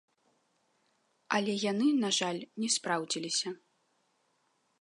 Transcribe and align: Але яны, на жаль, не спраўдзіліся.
Але 1.37 1.53
яны, 1.71 1.87
на 2.05 2.09
жаль, 2.21 2.41
не 2.65 2.69
спраўдзіліся. 2.77 3.49